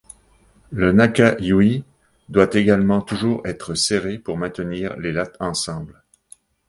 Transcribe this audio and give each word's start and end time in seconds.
Le 0.71 0.91
naka-yui 0.91 1.83
doit 2.27 2.49
également 2.53 3.01
toujours 3.03 3.45
être 3.45 3.75
serré 3.75 4.17
pour 4.17 4.35
maintenir 4.35 4.97
les 4.97 5.11
lattes 5.11 5.37
ensemble. 5.39 6.03